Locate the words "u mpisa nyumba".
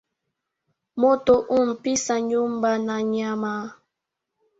1.57-2.71